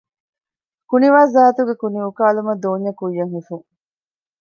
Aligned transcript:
ކުނިވާޒާތުގެ 0.89 1.73
ކުނިއުކާލުމަށް 1.81 2.61
ދޯންޏެއް 2.63 2.97
ކުއްޔަށް 2.99 3.33
ހިފުން 3.35 3.65